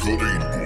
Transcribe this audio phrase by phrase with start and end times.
[0.00, 0.59] Cutting.